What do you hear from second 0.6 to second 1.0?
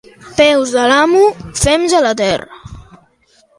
de